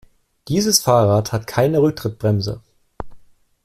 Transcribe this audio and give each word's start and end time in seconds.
Dieses 0.47 0.79
Fahrrad 0.81 1.31
hat 1.31 1.45
keine 1.45 1.79
Rücktrittbremse. 1.79 2.63